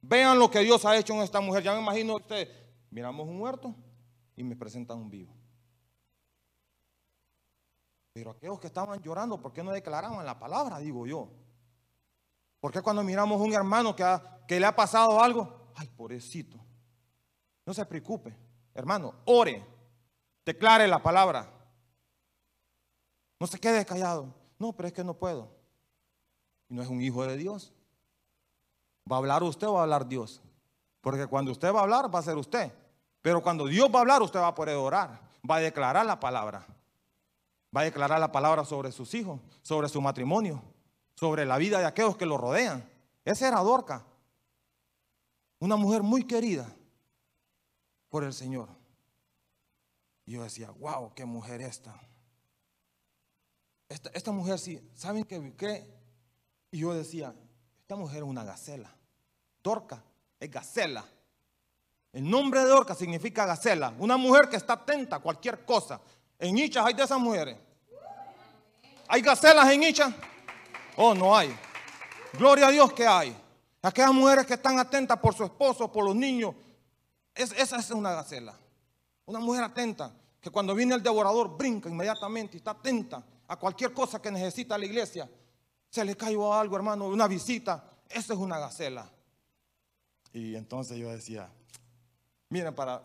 [0.00, 1.62] vean lo que Dios ha hecho en esta mujer.
[1.62, 2.48] Ya me imagino usted,
[2.90, 3.74] miramos un muerto
[4.34, 5.32] y me presentan un vivo.
[8.12, 10.78] Pero aquellos que estaban llorando, ¿por qué no declaraban la palabra?
[10.78, 11.30] Digo yo.
[12.60, 14.04] ¿Por qué cuando miramos un hermano que,
[14.46, 15.72] que le ha pasado algo?
[15.74, 16.58] Ay, pobrecito.
[17.64, 18.36] No se preocupe,
[18.74, 19.64] hermano, ore,
[20.44, 21.48] declare la palabra.
[23.40, 24.34] No se quede callado.
[24.58, 25.48] No, pero es que no puedo.
[26.68, 27.72] Y no es un hijo de Dios.
[29.10, 30.40] ¿Va a hablar usted o va a hablar Dios?
[31.00, 32.72] Porque cuando usted va a hablar, va a ser usted.
[33.20, 36.20] Pero cuando Dios va a hablar, usted va a poder orar, va a declarar la
[36.20, 36.64] palabra.
[37.74, 40.62] Va a declarar la palabra sobre sus hijos, sobre su matrimonio,
[41.14, 42.88] sobre la vida de aquellos que lo rodean.
[43.24, 44.04] Esa era Dorca,
[45.58, 46.66] una mujer muy querida
[48.08, 48.68] por el Señor.
[50.26, 51.98] Y yo decía, wow, qué mujer esta.
[53.88, 55.86] Esta, mujer sí, ¿saben qué, qué?
[56.70, 57.34] Y yo decía,
[57.80, 58.90] esta mujer es una gacela.
[59.62, 60.02] Dorca
[60.40, 61.04] es gacela.
[62.12, 66.00] El nombre de Dorca significa gacela, una mujer que está atenta a cualquier cosa.
[66.42, 67.56] En Icha hay de esas mujeres.
[69.06, 70.12] ¿Hay gacelas en Icha?
[70.96, 71.56] Oh, no hay.
[72.32, 73.36] Gloria a Dios que hay.
[73.80, 76.56] Aquellas mujeres que están atentas por su esposo, por los niños.
[77.32, 78.58] esa es una gacela.
[79.24, 83.92] Una mujer atenta, que cuando viene el devorador brinca inmediatamente y está atenta a cualquier
[83.92, 85.30] cosa que necesita la iglesia.
[85.90, 87.88] Se le cayó algo, hermano, una visita.
[88.08, 89.08] Esa es una gacela.
[90.32, 91.48] Y entonces yo decía,
[92.48, 93.00] Miren, para...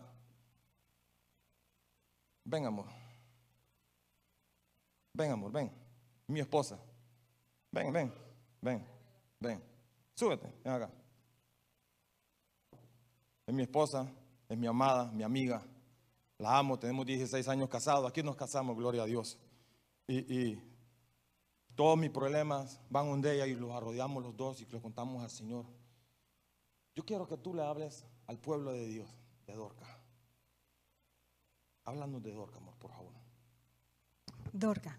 [2.42, 2.97] Ven, amor.
[5.18, 5.68] Ven, amor, ven.
[6.28, 6.78] Mi esposa.
[7.72, 8.14] Ven, ven,
[8.62, 8.86] ven,
[9.40, 9.60] ven.
[10.14, 10.92] Súbete, ven acá.
[13.44, 14.08] Es mi esposa,
[14.48, 15.60] es mi amada, mi amiga.
[16.38, 18.08] La amo, tenemos 16 años casados.
[18.08, 19.36] Aquí nos casamos, gloria a Dios.
[20.06, 20.62] Y,
[21.74, 25.30] todos mis problemas van un día y los arrodillamos los dos y los contamos al
[25.30, 25.64] Señor.
[26.94, 29.08] Yo quiero que tú le hables al pueblo de Dios
[29.46, 29.86] de Dorca.
[31.84, 33.12] Háblanos de Dorca, amor, por favor.
[34.52, 34.98] Dorca,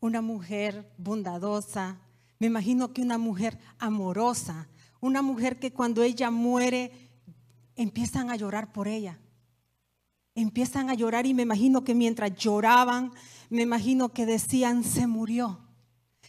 [0.00, 1.98] una mujer bondadosa,
[2.38, 4.68] me imagino que una mujer amorosa,
[5.00, 7.10] una mujer que cuando ella muere
[7.76, 9.18] empiezan a llorar por ella.
[10.34, 13.12] Empiezan a llorar y me imagino que mientras lloraban,
[13.50, 15.60] me imagino que decían, se murió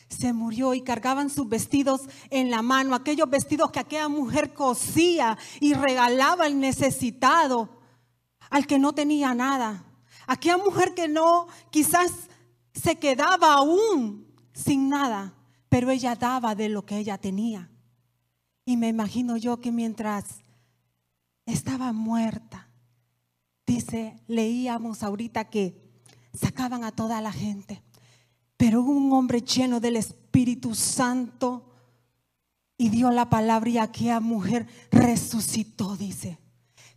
[0.09, 5.37] se murió y cargaban sus vestidos en la mano, aquellos vestidos que aquella mujer cosía
[5.59, 7.69] y regalaba al necesitado,
[8.49, 9.85] al que no tenía nada.
[10.25, 12.28] Aquella mujer que no, quizás
[12.73, 15.33] se quedaba aún sin nada,
[15.69, 17.69] pero ella daba de lo que ella tenía.
[18.65, 20.41] Y me imagino yo que mientras
[21.45, 22.69] estaba muerta,
[23.65, 25.81] dice, leíamos ahorita que
[26.33, 27.83] sacaban a toda la gente
[28.59, 31.63] pero un hombre lleno del Espíritu Santo
[32.77, 36.37] y dio la palabra y aquella mujer resucitó, dice.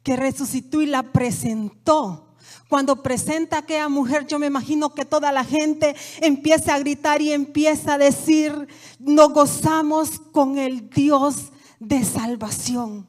[0.02, 2.31] Que resucitó y la presentó.
[2.68, 7.20] Cuando presenta a aquella mujer, yo me imagino que toda la gente empieza a gritar
[7.20, 13.08] y empieza a decir, nos gozamos con el Dios de salvación.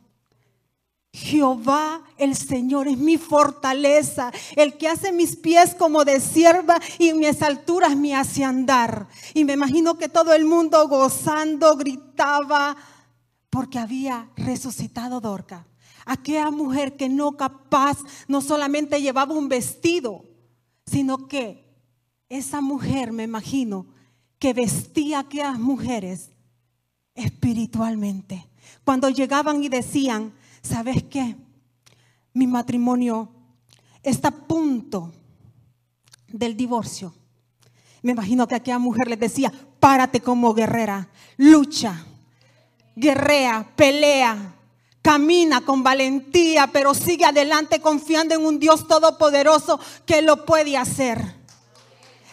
[1.14, 7.14] Jehová el Señor es mi fortaleza, el que hace mis pies como de sierva y
[7.14, 9.08] mis alturas me hace andar.
[9.36, 12.76] Y me imagino que todo el mundo gozando gritaba
[13.52, 15.68] porque había resucitado Dorca.
[16.06, 20.26] Aquella mujer que no capaz, no solamente llevaba un vestido,
[20.86, 21.64] sino que
[22.30, 23.86] esa mujer, me imagino,
[24.40, 26.32] que vestía a aquellas mujeres
[27.16, 28.48] espiritualmente.
[28.84, 31.36] Cuando llegaban y decían, ¿sabes qué?
[32.34, 33.30] Mi matrimonio
[34.02, 35.14] está a punto
[36.28, 37.14] del divorcio.
[38.02, 42.06] Me imagino que aquella mujer les decía, párate como guerrera, lucha,
[42.96, 44.56] guerrea, pelea,
[45.04, 51.44] camina con valentía, pero sigue adelante confiando en un Dios todopoderoso que lo puede hacer.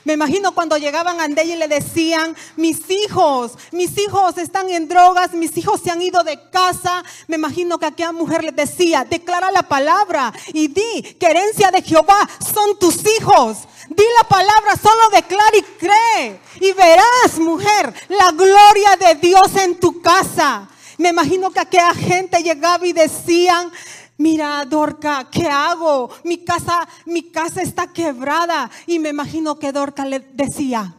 [0.04, 4.88] Me imagino cuando llegaban a Andella y le decían, mis hijos, mis hijos están en
[4.88, 7.04] drogas, mis hijos se han ido de casa.
[7.26, 11.82] Me imagino que aquella mujer le decía, declara la palabra y di que herencia de
[11.82, 13.58] Jehová son tus hijos.
[13.90, 16.40] Di la palabra, solo declara y cree.
[16.60, 20.68] Y verás, mujer, la gloria de Dios en tu casa.
[21.00, 23.72] Me imagino que aquella gente llegaba y decían,
[24.18, 26.10] mira, Dorca, ¿qué hago?
[26.24, 28.70] Mi casa, mi casa está quebrada.
[28.86, 30.94] Y me imagino que Dorca le decía,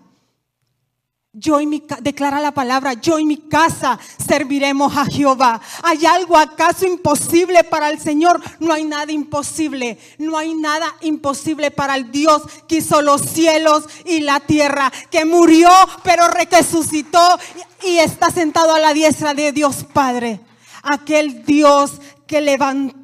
[1.33, 5.61] yo y mi declara la palabra, yo y mi casa serviremos a Jehová.
[5.81, 8.41] ¿Hay algo acaso imposible para el Señor?
[8.59, 9.97] No hay nada imposible.
[10.17, 15.23] No hay nada imposible para el Dios que hizo los cielos y la tierra, que
[15.23, 15.69] murió
[16.03, 17.39] pero resucitó
[17.81, 20.41] y está sentado a la diestra de Dios Padre.
[20.83, 21.93] Aquel Dios
[22.27, 23.00] que levantó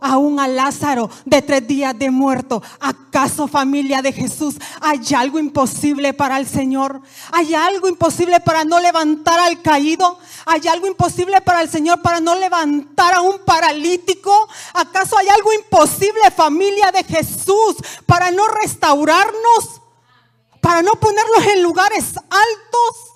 [0.00, 2.62] aún a Lázaro de tres días de muerto.
[2.80, 7.00] ¿Acaso familia de Jesús hay algo imposible para el Señor?
[7.32, 10.18] ¿Hay algo imposible para no levantar al caído?
[10.46, 14.48] ¿Hay algo imposible para el Señor para no levantar a un paralítico?
[14.72, 19.80] ¿Acaso hay algo imposible familia de Jesús para no restaurarnos?
[20.60, 23.13] Para no ponerlos en lugares altos?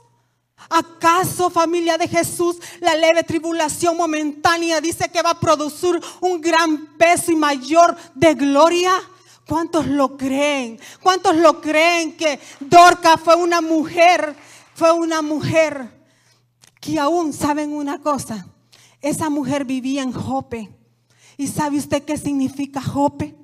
[0.70, 6.94] ¿Acaso familia de Jesús la leve tribulación momentánea dice que va a producir un gran
[6.98, 8.92] peso y mayor de gloria?
[9.46, 10.78] ¿Cuántos lo creen?
[11.02, 14.36] ¿Cuántos lo creen que Dorca fue una mujer,
[14.74, 15.90] fue una mujer
[16.80, 18.46] que aún saben una cosa?
[19.00, 20.68] Esa mujer vivía en Jope.
[21.38, 23.34] ¿Y sabe usted qué significa Jope?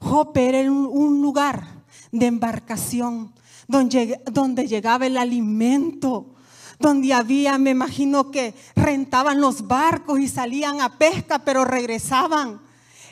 [0.00, 3.32] Jope era un lugar de embarcación
[3.68, 6.33] donde, donde llegaba el alimento
[6.78, 12.60] donde había, me imagino que rentaban los barcos y salían a pesca, pero regresaban.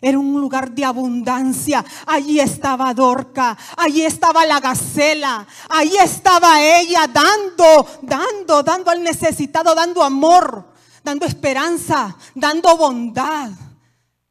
[0.05, 1.85] Era un lugar de abundancia.
[2.07, 9.77] Allí estaba Dorca, allí estaba la gacela, allí estaba ella dando, dando, dando al necesitado,
[9.77, 10.73] dando amor,
[11.05, 13.51] dando esperanza, dando bondad,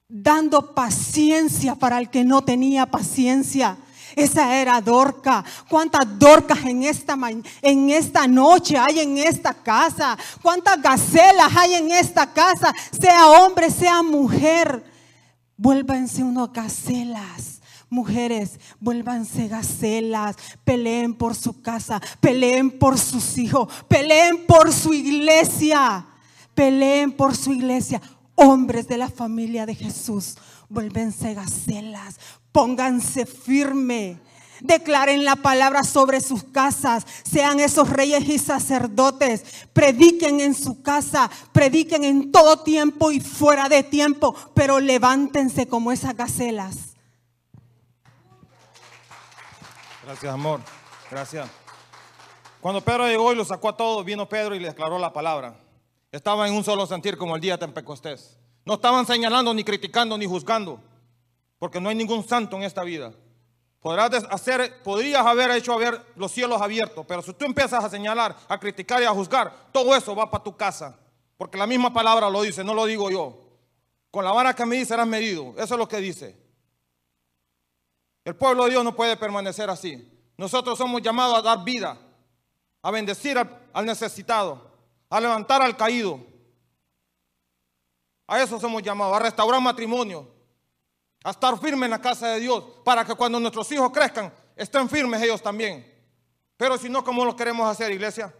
[0.09, 3.77] dando paciencia para el que no tenía paciencia.
[4.15, 5.43] Esa era Dorca.
[5.69, 7.17] ¿Cuántas Dorcas en esta,
[7.61, 10.17] en esta noche hay en esta casa?
[10.41, 12.73] ¿Cuántas gacelas hay en esta casa?
[12.99, 14.83] Sea hombre, sea mujer.
[15.57, 17.61] Vuélvanse unos gacelas.
[17.89, 26.05] Mujeres, vuélvanse gacelas, peleen por su casa, peleen por sus hijos, peleen por su iglesia,
[26.55, 28.01] peleen por su iglesia.
[28.35, 30.37] Hombres de la familia de Jesús,
[30.71, 32.17] vuélvense gacelas,
[32.51, 34.19] Pónganse firme.
[34.59, 37.05] Declaren la palabra sobre sus casas.
[37.23, 39.67] Sean esos reyes y sacerdotes.
[39.73, 41.31] Prediquen en su casa.
[41.51, 44.35] Prediquen en todo tiempo y fuera de tiempo.
[44.53, 46.95] Pero levántense como esas gacelas.
[50.03, 50.59] Gracias, amor.
[51.09, 51.49] Gracias.
[52.59, 55.55] Cuando Pedro llegó y lo sacó a todos, vino Pedro y le declaró la palabra.
[56.11, 58.40] Estaba en un solo sentir como el día de Pentecostés.
[58.65, 60.79] No estaban señalando, ni criticando, ni juzgando.
[61.59, 63.13] Porque no hay ningún santo en esta vida.
[63.79, 68.35] Podrás hacer, podrías haber hecho ver los cielos abiertos, pero si tú empiezas a señalar,
[68.47, 70.99] a criticar y a juzgar, todo eso va para tu casa.
[71.35, 73.39] Porque la misma palabra lo dice, no lo digo yo.
[74.11, 75.53] Con la vara que me dice serás medido.
[75.57, 76.37] Eso es lo que dice.
[78.23, 80.07] El pueblo de Dios no puede permanecer así.
[80.37, 81.97] Nosotros somos llamados a dar vida,
[82.83, 84.71] a bendecir al, necesitado,
[85.09, 86.19] a levantar al caído.
[88.31, 90.25] A eso somos llamados, a restaurar matrimonio,
[91.21, 94.87] a estar firmes en la casa de Dios, para que cuando nuestros hijos crezcan, estén
[94.87, 95.85] firmes ellos también.
[96.55, 98.33] Pero si no, ¿cómo lo queremos hacer, iglesia?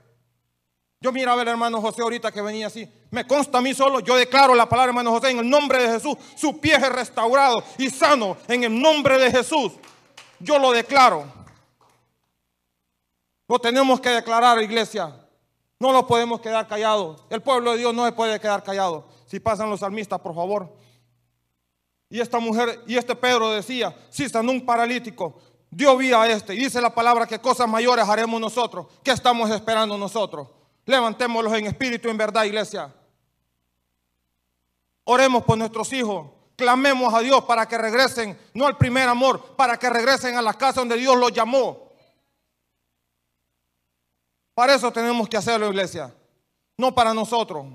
[1.02, 2.90] Yo miraba al hermano José ahorita que venía así.
[3.10, 5.90] Me consta a mí solo, yo declaro la palabra hermano José en el nombre de
[5.90, 6.16] Jesús.
[6.38, 9.74] Su pie es restaurado y sano en el nombre de Jesús.
[10.40, 11.26] Yo lo declaro.
[13.46, 15.14] Lo tenemos que declarar, iglesia.
[15.80, 17.26] No lo podemos quedar callados.
[17.30, 19.12] El pueblo de Dios no se puede quedar callado.
[19.32, 20.76] Si pasan los salmistas, por favor.
[22.10, 25.40] Y esta mujer, y este Pedro decía, si estando un paralítico,
[25.70, 26.54] dio vida a este.
[26.54, 28.88] Y dice la palabra que cosas mayores haremos nosotros.
[29.02, 30.50] ¿Qué estamos esperando nosotros?
[30.86, 32.94] Levantémoslos en espíritu en verdad, iglesia.
[35.06, 36.28] Oremos por nuestros hijos.
[36.58, 40.56] Clamemos a Dios para que regresen, no al primer amor, para que regresen a la
[40.56, 41.90] casa donde Dios los llamó.
[44.54, 46.14] Para eso tenemos que hacerlo, iglesia.
[46.76, 47.66] No para nosotros.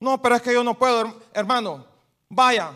[0.00, 1.84] No, pero es que yo no puedo, hermano.
[2.28, 2.72] Vaya,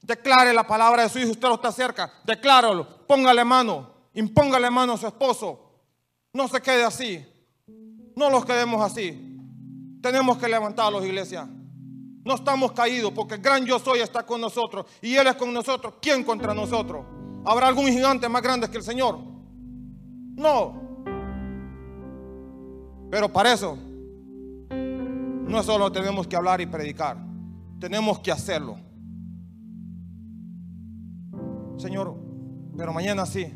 [0.00, 1.30] declare la palabra de su hijo.
[1.30, 2.12] Usted lo está cerca.
[2.24, 3.06] Decláralo.
[3.06, 3.90] Póngale mano.
[4.14, 5.58] Impóngale mano a su esposo.
[6.32, 7.24] No se quede así.
[8.14, 9.38] No los quedemos así.
[10.00, 11.48] Tenemos que levantarlos, iglesia.
[12.24, 15.52] No estamos caídos porque el gran yo soy está con nosotros y Él es con
[15.52, 15.94] nosotros.
[16.00, 17.04] ¿Quién contra nosotros?
[17.44, 19.18] ¿Habrá algún gigante más grande que el Señor?
[20.36, 20.80] No.
[23.10, 23.76] Pero para eso
[25.52, 27.16] no solo tenemos que hablar y predicar,
[27.78, 28.78] tenemos que hacerlo.
[31.76, 32.16] Señor,
[32.76, 33.52] pero mañana sí.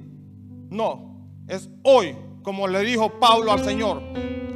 [0.70, 4.02] No, es hoy, como le dijo Pablo al Señor.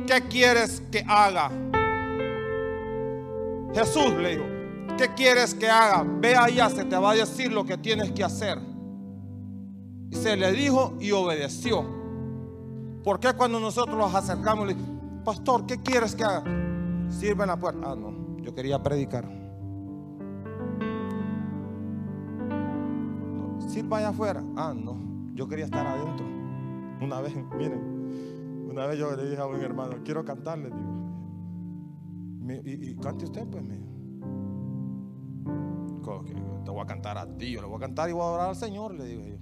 [0.06, 1.50] ¿qué quieres que haga?
[3.72, 4.44] Jesús le dijo,
[4.98, 6.04] ¿qué quieres que haga?
[6.04, 8.58] Ve allá, se te va a decir lo que tienes que hacer.
[10.10, 11.84] Y se le dijo y obedeció.
[13.04, 14.76] ¿Por qué cuando nosotros nos acercamos le
[15.24, 16.42] pastor, ¿qué quieres que haga?
[17.10, 17.92] Sirve en la puerta.
[17.92, 19.40] Ah, no, yo quería predicar.
[23.70, 24.42] sirva allá afuera.
[24.56, 26.26] Ah, no, yo quería estar adentro.
[27.00, 31.00] Una vez, miren, una vez yo le dije a un hermano, quiero cantarle, digo.
[32.64, 33.78] y, cante usted, pues, me
[36.64, 38.48] Te voy a cantar a ti, yo le voy a cantar y voy a orar
[38.50, 39.38] al Señor, le digo yo.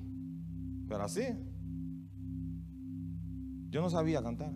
[0.87, 1.22] Pero así.
[3.70, 4.52] Yo no sabía cantar.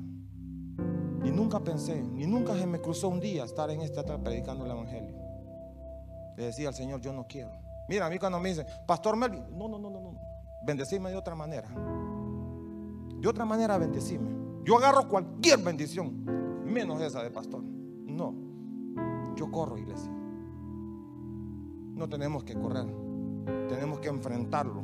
[1.22, 4.64] Ni nunca pensé, ni nunca se me cruzó un día estar en este teatro predicando
[4.64, 5.14] el Evangelio.
[6.36, 7.50] Le decía al Señor, yo no quiero.
[7.88, 10.20] Mira, a mí cuando me dicen, Pastor Melvin, no, no, no, no, no.
[10.64, 11.68] Bendecirme de otra manera.
[13.20, 14.30] De otra manera, bendecirme.
[14.64, 16.24] Yo agarro cualquier bendición,
[16.64, 17.62] menos esa de pastor.
[17.62, 18.34] No,
[19.36, 20.10] yo corro, iglesia.
[21.94, 22.86] No tenemos que correr,
[23.68, 24.82] tenemos que enfrentarlo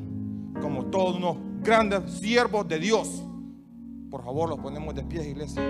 [0.60, 3.24] como todos unos grandes siervos de Dios.
[4.10, 5.62] Por favor, los ponemos de pie, iglesia.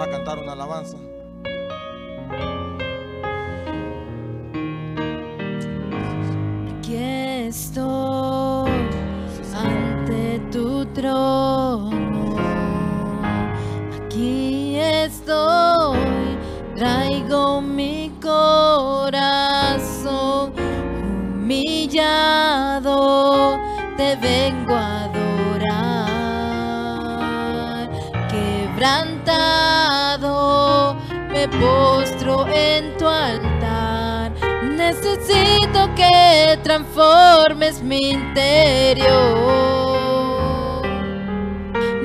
[0.00, 0.96] Vamos a cantar una alabanza.
[36.00, 39.60] Que transformes mi interior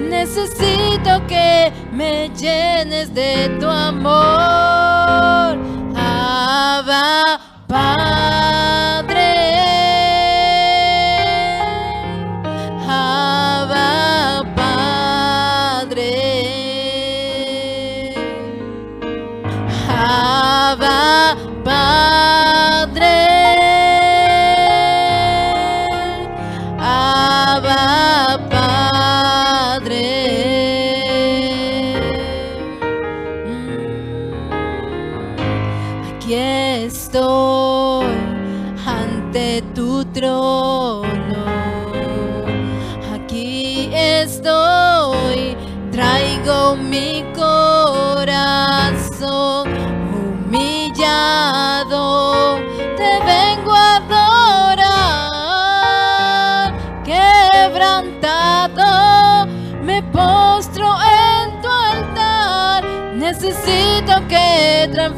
[0.09, 5.64] necesito que me llenes de tu amor.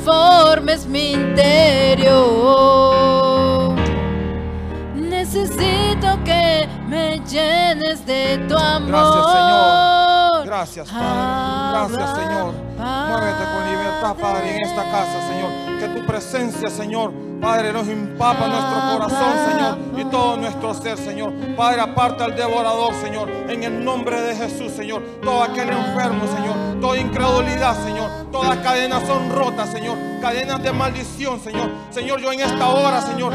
[0.07, 2.15] Transformes mi interior.
[4.95, 8.87] Necesito que me llenes de tu amor.
[8.87, 10.45] Gracias, Señor.
[10.45, 11.97] Gracias, Padre.
[11.97, 12.53] Gracias, Señor.
[12.77, 15.51] Muévete con libertad, Padre, en esta casa, Señor.
[15.79, 19.77] Que tu presencia, Señor, Padre, nos empapa nuestro corazón, Señor,
[20.09, 21.33] todo nuestro ser, Señor.
[21.55, 25.01] Padre, aparta al devorador, Señor, en el nombre de Jesús, Señor.
[25.21, 28.09] Todo aquel enfermo, Señor, toda incredulidad, Señor.
[28.31, 29.97] Todas cadenas son rotas, Señor.
[30.21, 31.69] Cadenas de maldición, Señor.
[31.91, 33.33] Señor, yo en esta hora, Señor,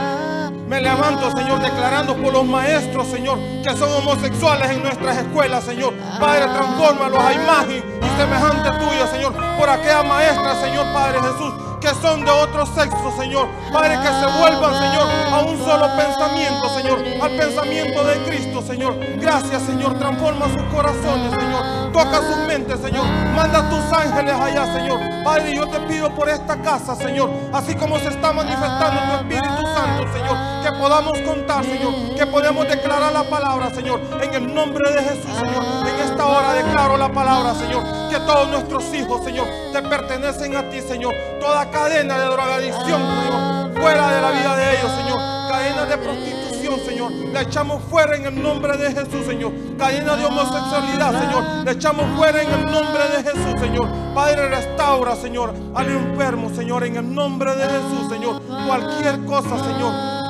[0.68, 5.92] me levanto, Señor, declarando por los maestros, Señor, que son homosexuales en nuestras escuelas, Señor.
[6.18, 9.34] Padre, transfórmalos a imagen y semejante tuya, Señor.
[9.58, 11.52] Por aquella maestra, Señor, Padre Jesús,
[11.94, 13.48] son de otro sexo, Señor.
[13.72, 16.98] Padre, que se vuelvan, Señor, a un solo pensamiento, Señor.
[17.22, 18.96] Al pensamiento de Cristo, Señor.
[19.18, 19.98] Gracias, Señor.
[19.98, 21.92] Transforma sus corazones, Señor.
[21.92, 23.04] Toca sus mentes, Señor.
[23.34, 25.00] Manda tus ángeles allá, Señor.
[25.24, 27.30] Padre, yo te pido por esta casa, Señor.
[27.52, 30.36] Así como se está manifestando tu Espíritu Santo, Señor.
[30.62, 31.92] Que podamos contar, Señor.
[32.16, 34.00] Que podemos declarar la palabra, Señor.
[34.22, 35.64] En el nombre de Jesús, Señor.
[35.88, 37.82] En esta hora declaro la palabra, Señor.
[38.10, 41.14] Que todos nuestros hijos, Señor, te pertenecen a ti, Señor.
[41.40, 43.80] Toda cadena de drogadicción, Señor.
[43.80, 45.18] Fuera de la vida de ellos, Señor.
[45.50, 47.12] Cadena de prostitución, Señor.
[47.32, 49.52] La echamos fuera en el nombre de Jesús, Señor.
[49.78, 51.44] Cadena de homosexualidad, Señor.
[51.64, 53.88] La echamos fuera en el nombre de Jesús, Señor.
[54.14, 58.42] Padre, restaura, Señor, al enfermo, Señor, en el nombre de Jesús, Señor.
[58.66, 60.22] Cualquier cosa, Señor.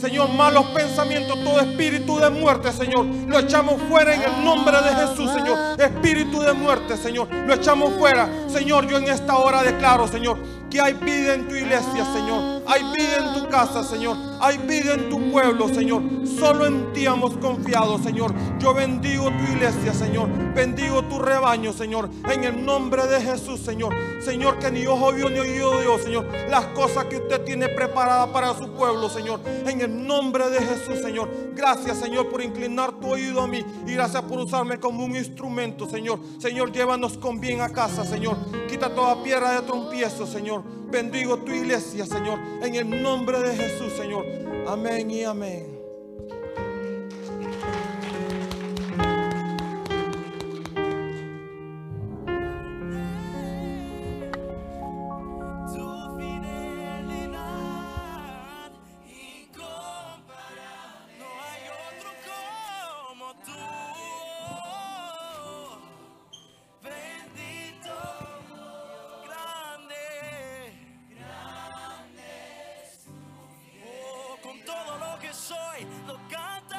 [0.00, 4.94] Señor, malos pensamientos, todo espíritu de muerte, Señor, lo echamos fuera en el nombre de
[4.94, 5.58] Jesús, Señor.
[5.78, 8.26] Espíritu de muerte, Señor, lo echamos fuera.
[8.48, 10.38] Señor, yo en esta hora declaro, Señor,
[10.70, 12.59] que hay vida en tu iglesia, Señor.
[12.70, 14.16] Hay vida en tu casa, Señor.
[14.40, 16.02] Hay vida en tu pueblo, Señor.
[16.38, 18.32] Solo en ti hemos confiado, Señor.
[18.60, 20.28] Yo bendigo tu iglesia, Señor.
[20.54, 22.08] Bendigo tu rebaño, Señor.
[22.30, 23.92] En el nombre de Jesús, Señor.
[24.20, 26.28] Señor, que ni ojo vio ni oído Dios, Señor.
[26.48, 29.40] Las cosas que usted tiene preparadas para su pueblo, Señor.
[29.66, 31.28] En el nombre de Jesús, Señor.
[31.56, 33.64] Gracias, Señor, por inclinar tu oído a mí.
[33.84, 36.20] Y gracias por usarme como un instrumento, Señor.
[36.38, 38.36] Señor, llévanos con bien a casa, Señor.
[38.68, 40.62] Quita toda piedra de trompiezo, Señor.
[40.90, 42.38] Bendigo tu iglesia, Señor.
[42.62, 44.24] En el nombre de Jesús, Señor.
[44.66, 45.79] Amén y amén.
[75.50, 76.69] Soy, lo cantaré.